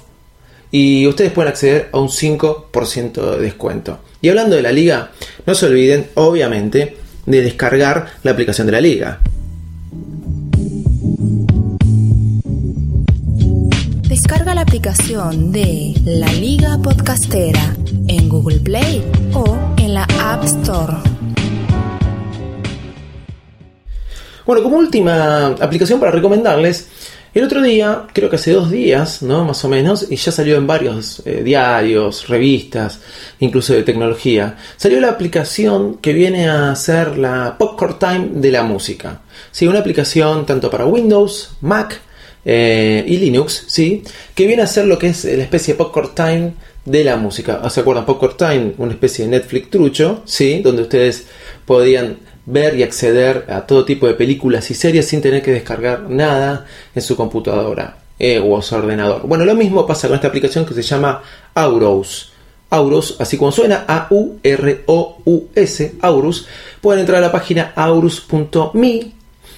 y 0.71 1.07
ustedes 1.07 1.31
pueden 1.31 1.49
acceder 1.49 1.89
a 1.91 1.99
un 1.99 2.09
5% 2.09 3.31
de 3.37 3.41
descuento. 3.41 3.99
Y 4.21 4.29
hablando 4.29 4.55
de 4.55 4.61
la 4.61 4.71
liga, 4.71 5.11
no 5.45 5.55
se 5.55 5.67
olviden, 5.67 6.07
obviamente, 6.15 6.97
de 7.25 7.41
descargar 7.41 8.07
la 8.23 8.31
aplicación 8.31 8.67
de 8.67 8.73
la 8.73 8.81
liga. 8.81 9.21
Descarga 14.25 14.55
la 14.55 14.61
aplicación 14.61 15.51
de 15.51 15.93
La 16.03 16.33
Liga 16.33 16.79
Podcastera 16.81 17.75
en 18.07 18.27
Google 18.27 18.59
Play 18.59 19.05
o 19.35 19.55
en 19.77 19.93
la 19.93 20.07
App 20.19 20.43
Store. 20.45 20.93
Bueno, 24.47 24.63
como 24.63 24.77
última 24.77 25.49
aplicación 25.49 25.99
para 25.99 26.11
recomendarles, 26.11 26.87
el 27.35 27.43
otro 27.43 27.61
día, 27.61 28.07
creo 28.13 28.31
que 28.31 28.37
hace 28.37 28.53
dos 28.53 28.71
días, 28.71 29.21
¿no? 29.21 29.45
Más 29.45 29.63
o 29.63 29.69
menos, 29.69 30.07
y 30.09 30.15
ya 30.15 30.31
salió 30.31 30.57
en 30.57 30.65
varios 30.65 31.21
eh, 31.25 31.43
diarios, 31.43 32.27
revistas, 32.27 33.01
incluso 33.41 33.73
de 33.73 33.83
tecnología, 33.83 34.57
salió 34.75 34.99
la 35.01 35.09
aplicación 35.09 35.97
que 35.97 36.13
viene 36.13 36.49
a 36.49 36.73
ser 36.75 37.19
la 37.19 37.57
Popcorn 37.59 37.99
Time 37.99 38.29
de 38.31 38.49
la 38.49 38.63
música. 38.63 39.21
Sí, 39.51 39.67
una 39.67 39.81
aplicación 39.81 40.47
tanto 40.47 40.71
para 40.71 40.87
Windows, 40.87 41.51
Mac 41.61 42.01
eh, 42.45 43.03
y 43.07 43.17
Linux, 43.17 43.65
¿sí? 43.67 44.03
Que 44.35 44.45
viene 44.45 44.61
a 44.61 44.67
ser 44.67 44.85
lo 44.85 44.99
que 44.99 45.07
es 45.07 45.25
la 45.25 45.43
especie 45.43 45.73
de 45.73 45.79
Popcorn 45.79 46.13
Time 46.13 46.53
de 46.85 47.03
la 47.03 47.17
música. 47.17 47.67
¿Se 47.69 47.81
acuerdan? 47.81 48.05
Popcorn 48.05 48.37
Time, 48.37 48.73
una 48.77 48.91
especie 48.93 49.25
de 49.25 49.31
Netflix 49.31 49.71
trucho, 49.71 50.21
¿sí? 50.25 50.61
Donde 50.61 50.83
ustedes 50.83 51.25
podían 51.65 52.19
ver 52.45 52.77
y 52.77 52.83
acceder 52.83 53.45
a 53.49 53.65
todo 53.65 53.83
tipo 53.85 54.05
de 54.05 54.13
películas 54.13 54.69
y 54.69 54.75
series 54.75 55.07
sin 55.07 55.21
tener 55.21 55.41
que 55.41 55.51
descargar 55.51 56.07
nada 56.09 56.67
en 56.93 57.01
su 57.01 57.15
computadora 57.15 57.97
eh, 58.19 58.39
o 58.39 58.61
su 58.61 58.75
ordenador. 58.75 59.27
Bueno, 59.27 59.43
lo 59.45 59.55
mismo 59.55 59.87
pasa 59.87 60.07
con 60.07 60.13
esta 60.15 60.27
aplicación 60.27 60.63
que 60.65 60.75
se 60.75 60.83
llama 60.83 61.23
Auros. 61.55 62.33
Auros, 62.69 63.17
así 63.19 63.37
como 63.37 63.51
suena, 63.51 63.85
A-U-R-O-U-S, 63.87 64.35
Aurus. 66.01 66.47
Pueden 66.81 66.99
entrar 66.99 67.17
a 67.17 67.21
la 67.27 67.31
página 67.31 67.73
aurus.me 67.75 69.11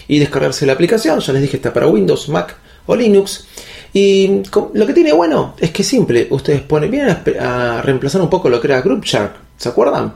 y 0.08 0.20
descargarse 0.20 0.65
la 0.65 0.74
aplicación. 0.74 1.20
Ya 1.20 1.34
les 1.34 1.41
dije, 1.41 1.58
está 1.58 1.74
para 1.74 1.88
Windows, 1.88 2.29
Mac 2.29 2.56
o 2.88 2.96
Linux. 2.96 3.46
Y 3.94 4.44
lo 4.74 4.86
que 4.86 4.94
tiene 4.94 5.13
bueno 5.13 5.56
es 5.60 5.72
que 5.72 5.84
simple. 5.84 6.27
Ustedes 6.29 6.62
ponen, 6.62 6.91
vienen 6.91 7.17
a, 7.39 7.82
reemplazar 7.82 8.22
un 8.22 8.29
poco 8.29 8.50
lo 8.50 8.60
que 8.60 8.67
era 8.67 8.82
Group 8.82 9.03
Shark. 9.03 9.36
¿Se 9.58 9.70
acuerdan? 9.70 10.15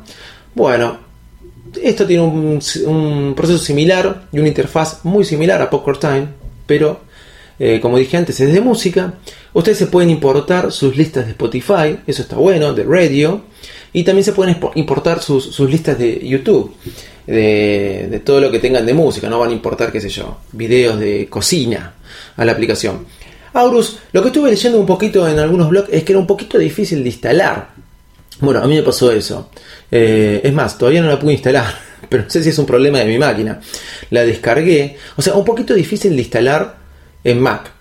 Bueno, 0.53 0.97
esto 1.81 2.05
tiene 2.05 2.23
un, 2.23 3.33
proceso 3.35 3.57
similar 3.57 4.27
y 4.31 4.39
una 4.39 4.49
interfaz 4.49 5.03
muy 5.03 5.23
similar 5.23 5.61
a 5.61 5.69
Popcorn 5.69 5.99
Time, 5.99 6.27
pero 6.65 7.01
eh, 7.57 7.79
como 7.81 7.97
dije 7.97 8.17
antes 8.17 8.39
es 8.39 8.53
de 8.53 8.61
música. 8.61 9.15
Ustedes 9.53 9.77
se 9.77 9.87
pueden 9.87 10.09
importar 10.09 10.71
sus 10.71 10.95
listas 10.95 11.25
de 11.25 11.31
Spotify, 11.31 11.97
eso 12.05 12.21
está 12.21 12.35
bueno, 12.35 12.73
de 12.73 12.83
radio, 12.83 13.41
y 13.93 14.03
también 14.03 14.23
se 14.23 14.33
pueden 14.33 14.57
importar 14.75 15.21
sus, 15.21 15.43
sus 15.43 15.69
listas 15.69 15.97
de 15.97 16.25
YouTube, 16.25 16.73
de, 17.25 18.07
de, 18.11 18.19
todo 18.19 18.39
lo 18.39 18.51
que 18.51 18.59
tengan 18.59 18.85
de 18.85 18.93
música, 18.93 19.29
no 19.29 19.39
van 19.39 19.49
a 19.49 19.53
importar, 19.53 19.91
qué 19.91 19.99
sé 19.99 20.09
yo, 20.09 20.37
videos 20.51 20.99
de 20.99 21.27
cocina 21.29 21.95
a 22.37 22.45
la 22.45 22.51
aplicación. 22.51 23.05
Aurus, 23.53 23.99
lo 24.13 24.21
que 24.21 24.29
estuve 24.29 24.49
leyendo 24.49 24.79
un 24.79 24.85
poquito 24.85 25.27
en 25.27 25.37
algunos 25.39 25.69
blogs 25.69 25.89
es 25.91 26.03
que 26.03 26.13
era 26.13 26.19
un 26.19 26.27
poquito 26.27 26.57
difícil 26.57 27.03
de 27.03 27.09
instalar. 27.09 27.69
Bueno, 28.39 28.61
a 28.61 28.67
mí 28.67 28.75
me 28.75 28.83
pasó 28.83 29.11
eso. 29.11 29.49
Eh, 29.91 30.41
es 30.43 30.53
más, 30.53 30.77
todavía 30.77 31.01
no 31.01 31.09
la 31.09 31.19
pude 31.19 31.33
instalar, 31.33 31.73
pero 32.09 32.23
no 32.23 32.29
sé 32.29 32.43
si 32.43 32.49
es 32.49 32.57
un 32.57 32.65
problema 32.65 32.99
de 32.99 33.05
mi 33.05 33.17
máquina. 33.17 33.59
La 34.09 34.23
descargué, 34.23 34.97
o 35.15 35.21
sea, 35.21 35.33
un 35.33 35.45
poquito 35.45 35.73
difícil 35.73 36.15
de 36.15 36.21
instalar 36.21 36.77
en 37.23 37.39
Mac, 37.39 37.71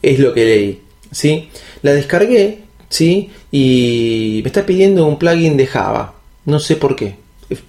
es 0.00 0.18
lo 0.18 0.32
que 0.32 0.44
leí, 0.44 0.82
¿sí? 1.10 1.50
La 1.82 1.92
descargué, 1.92 2.60
¿sí? 2.88 3.30
Y 3.50 4.40
me 4.42 4.48
está 4.48 4.64
pidiendo 4.64 5.06
un 5.06 5.18
plugin 5.18 5.56
de 5.56 5.66
Java, 5.66 6.14
no 6.44 6.60
sé 6.60 6.76
por 6.76 6.96
qué. 6.96 7.25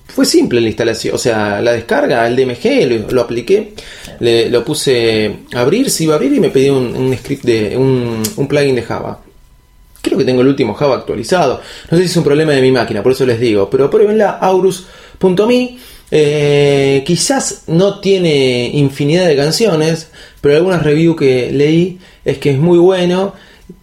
Fue 0.08 0.26
simple 0.26 0.60
la 0.60 0.68
instalación, 0.68 1.14
o 1.14 1.18
sea, 1.18 1.62
la 1.62 1.74
descarga, 1.74 2.28
el 2.28 2.36
DMG, 2.36 3.12
lo, 3.12 3.22
apliqué, 3.22 3.74
le, 4.20 4.50
lo 4.50 4.66
puse 4.66 5.42
a 5.54 5.62
abrir, 5.62 5.92
se 5.92 6.06
iba 6.06 6.14
a 6.14 6.16
abrir 6.16 6.34
y 6.34 6.40
me 6.40 6.50
pidió 6.50 6.76
un, 6.78 7.16
script 7.16 7.44
de 7.44 7.78
un, 7.78 8.24
un 8.36 8.48
plugin 8.48 8.76
de 8.76 8.82
Java. 8.82 9.22
Creo 10.02 10.18
que 10.18 10.26
tengo 10.26 10.42
el 10.42 10.48
último 10.48 10.74
Java 10.74 10.96
actualizado. 10.96 11.62
No 11.92 11.98
sé 11.98 12.04
si 12.04 12.10
es 12.10 12.18
un 12.18 12.24
problema 12.24 12.54
de 12.54 12.62
mi 12.62 12.72
máquina, 12.72 13.04
por 13.04 13.12
eso 13.12 13.26
les 13.26 13.40
digo. 13.40 13.70
Pero 13.70 13.90
pruébenla, 13.90 14.32
aurus.me. 14.32 15.78
Eh, 16.10 17.04
quizás 17.06 17.64
no 17.68 18.00
tiene 18.00 18.70
infinidad 18.74 19.28
de 19.28 19.36
canciones, 19.36 20.10
pero 20.40 20.56
algunas 20.56 20.84
reviews 20.84 21.18
que 21.18 21.52
leí 21.52 22.00
es 22.24 22.38
que 22.38 22.52
es 22.52 22.58
muy 22.58 22.78
bueno. 22.78 23.34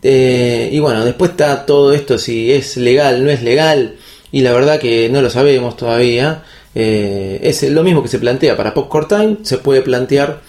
Eh, 0.02 0.70
y 0.72 0.78
bueno, 0.78 1.04
después 1.04 1.32
está 1.32 1.66
todo 1.66 1.92
esto, 1.92 2.18
si 2.18 2.52
es 2.52 2.76
legal, 2.76 3.24
no 3.24 3.30
es 3.30 3.42
legal. 3.42 3.96
Y 4.34 4.40
la 4.40 4.52
verdad 4.52 4.80
que 4.80 5.08
no 5.10 5.22
lo 5.22 5.30
sabemos 5.30 5.76
todavía. 5.76 6.42
Eh, 6.74 7.38
es 7.44 7.62
lo 7.70 7.84
mismo 7.84 8.02
que 8.02 8.08
se 8.08 8.18
plantea 8.18 8.56
para 8.56 8.74
Popcorn 8.74 9.06
Time, 9.06 9.36
se 9.42 9.58
puede 9.58 9.80
plantear 9.80 10.40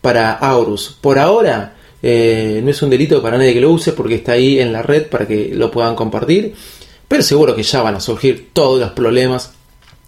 para 0.00 0.32
Aurus. 0.32 0.96
Por 0.98 1.18
ahora 1.18 1.74
eh, 2.02 2.62
no 2.64 2.70
es 2.70 2.80
un 2.80 2.88
delito 2.88 3.20
para 3.20 3.36
nadie 3.36 3.52
que 3.52 3.60
lo 3.60 3.70
use 3.70 3.92
porque 3.92 4.14
está 4.14 4.32
ahí 4.32 4.60
en 4.60 4.72
la 4.72 4.80
red 4.80 5.08
para 5.08 5.28
que 5.28 5.50
lo 5.54 5.70
puedan 5.70 5.94
compartir. 5.94 6.54
Pero 7.06 7.22
seguro 7.22 7.54
que 7.54 7.62
ya 7.62 7.82
van 7.82 7.96
a 7.96 8.00
surgir 8.00 8.48
todos 8.54 8.80
los 8.80 8.92
problemas 8.92 9.52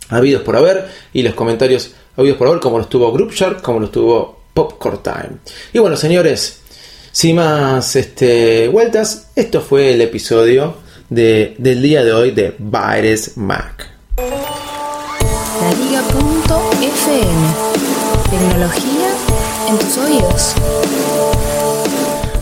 habidos 0.08 0.40
por 0.40 0.56
haber 0.56 0.88
y 1.12 1.22
los 1.22 1.34
comentarios 1.34 1.90
habidos 2.16 2.38
por 2.38 2.48
haber, 2.48 2.60
como 2.60 2.78
lo 2.78 2.84
estuvo 2.84 3.12
Group 3.12 3.32
Shark, 3.32 3.60
como 3.60 3.80
lo 3.80 3.84
estuvo 3.84 4.40
Popcorn 4.54 5.02
Time. 5.02 5.36
Y 5.74 5.78
bueno, 5.78 5.98
señores, 5.98 6.62
sin 7.12 7.36
más 7.36 7.96
este, 7.96 8.68
vueltas, 8.68 9.28
esto 9.36 9.60
fue 9.60 9.92
el 9.92 10.00
episodio 10.00 10.85
de, 11.10 11.54
del 11.58 11.82
día 11.82 12.04
de 12.04 12.12
hoy 12.12 12.30
de 12.30 12.54
Virus 12.58 13.36
Mac. 13.36 13.88
La 14.16 15.72
Liga.fm 15.72 17.46
Tecnología 18.30 19.08
en 19.68 19.78
tus 19.78 19.98
oídos. 19.98 20.54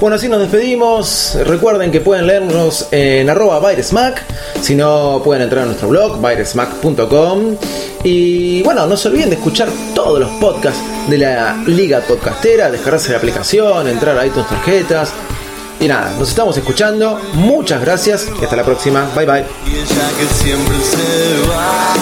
Bueno, 0.01 0.17
así 0.17 0.29
nos 0.29 0.41
despedimos. 0.41 1.37
Recuerden 1.47 1.91
que 1.91 2.01
pueden 2.01 2.27
leernos 2.27 2.89
en 2.91 3.31
arroba 3.31 3.61
Mac. 3.93 4.23
Si 4.61 4.75
no, 4.75 5.23
pueden 5.25 5.45
entrar 5.45 5.63
a 5.63 5.67
nuestro 5.67 5.89
blog, 5.89 6.21
virusmac.com. 6.21 7.57
Y 8.03 8.63
bueno, 8.63 8.87
no 8.87 8.97
se 8.97 9.09
olviden 9.09 9.31
de 9.31 9.37
escuchar 9.37 9.69
todos 9.95 10.21
los 10.21 10.31
podcasts 10.33 10.81
de 11.09 11.19
la 11.19 11.57
Liga 11.67 12.01
Podcastera, 12.01 12.71
descargarse 12.71 13.13
la 13.13 13.19
aplicación, 13.19 13.89
entrar 13.89 14.19
a 14.19 14.27
iTunes 14.27 14.49
Tarjetas. 14.49 15.13
Y 15.85 15.87
nada, 15.87 16.15
nos 16.19 16.31
estamos 16.31 16.57
escuchando. 16.57 17.21
Muchas 17.35 17.79
gracias 17.83 18.27
y 18.41 18.43
hasta 18.43 18.57
la 18.57 18.65
próxima. 18.65 19.07
Bye 19.15 19.27
bye. 19.27 19.45
Y 19.67 19.77
ella 19.77 20.09
que 20.19 20.25
siempre 20.35 20.77
se 20.81 21.47
va. 21.47 21.93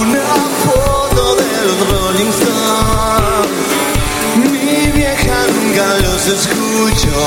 Una 0.00 0.26
foto 0.64 1.36
de 1.36 1.50
Rolling 1.88 2.30
Stones. 2.30 3.70
Mi 4.38 4.90
vieja 4.90 5.46
nunca 5.54 5.86
los 6.00 6.26
escuchó 6.26 7.22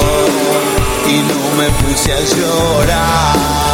y 1.08 1.22
no 1.22 1.40
me 1.62 1.70
puse 1.82 2.12
a 2.12 2.20
llorar. 2.20 3.73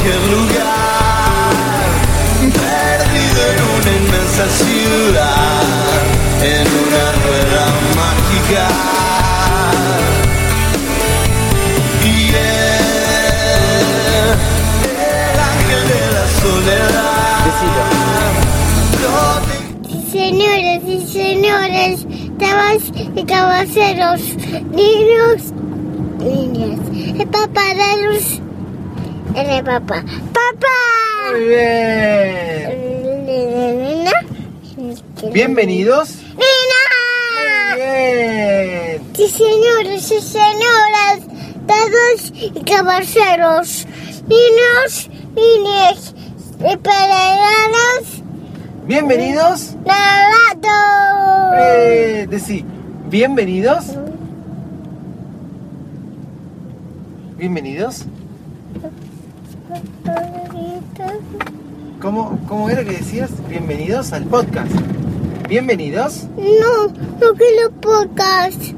Cualquier 0.00 0.22
lugar 0.30 1.52
perdido 2.40 3.40
en 3.50 3.58
una 3.76 3.92
inmensa 3.96 4.44
ciudad, 4.48 5.62
en 6.42 6.66
una 6.82 7.04
rueda 7.22 7.64
mágica. 7.96 8.64
Y 12.04 12.06
él, 12.28 12.78
el 14.84 15.38
ángel 15.38 15.82
de 15.88 16.02
la 16.14 16.24
soledad. 16.40 17.40
Sí, 19.88 19.98
señores 20.12 20.80
y 20.86 20.88
señores, 21.12 21.94
damas 22.38 22.82
y 23.14 23.22
caballeros, 23.24 24.20
niños, 24.72 25.52
niñas, 26.20 26.80
el 27.18 27.26
papá 27.28 27.74
de 27.74 27.90
los... 28.06 28.39
El 29.34 29.64
papá. 29.64 30.04
¡Papá! 30.32 30.78
Muy 31.30 31.44
bien. 31.48 32.80
Bienvenidos. 35.32 36.16
¡Nena! 36.34 37.76
Bien. 37.76 39.02
Sí, 39.14 39.28
señores 39.28 40.10
y 40.10 40.20
señoras, 40.20 41.20
damas 41.66 42.32
y 42.34 42.50
caballeros, 42.64 43.86
niños, 44.26 45.10
niñas, 45.36 46.14
y 46.58 46.76
peregrinos, 46.76 48.22
Bienvenidos. 48.86 49.76
nadados. 49.86 51.54
Eh, 51.58 52.26
decí, 52.28 52.64
bienvenidos. 53.08 53.84
Bienvenidos. 57.36 58.04
¿Cómo, 62.00 62.38
¿Cómo 62.48 62.70
era 62.70 62.82
que 62.82 62.92
decías? 62.92 63.30
Bienvenidos 63.48 64.12
al 64.12 64.24
podcast. 64.24 64.72
Bienvenidos. 65.48 66.26
No, 66.36 66.86
no 66.86 67.34
quiero 67.34 67.70
podcast. 67.80 68.72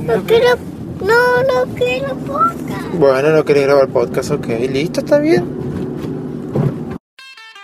No 0.00 0.22
quiero, 0.24 0.56
no, 1.00 1.42
no 1.42 1.74
quiero 1.74 2.14
podcast. 2.16 2.94
Bueno, 2.98 3.30
no 3.30 3.44
querés 3.44 3.64
grabar 3.64 3.88
podcast, 3.88 4.30
ok. 4.30 4.46
Listo, 4.70 5.00
está 5.00 5.18
bien. 5.18 5.44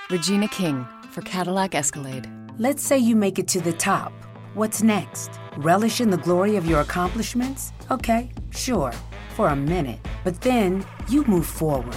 Regina 0.09 0.49
King 0.49 0.85
for 1.11 1.23
Cadillac 1.23 1.75
Escalade. 1.75 2.29
Let's 2.59 2.83
say 2.83 2.99
you 2.99 3.15
make 3.15 3.39
it 3.39 3.49
to 3.49 3.61
the 3.61 3.73
top. 3.73 4.13
What's 4.55 4.83
next? 4.83 5.31
Relish 5.59 6.01
in 6.01 6.11
the 6.11 6.19
glory 6.19 6.57
of 6.57 6.67
your 6.67 6.81
accomplishments? 6.81 7.73
Okay, 7.91 8.31
sure, 8.51 8.93
for 9.37 9.49
a 9.49 9.57
minute. 9.57 9.99
But 10.25 10.40
then 10.40 10.85
you 11.09 11.25
move 11.25 11.47
forward. 11.47 11.97